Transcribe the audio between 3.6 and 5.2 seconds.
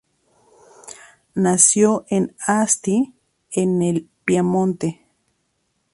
el Piamonte.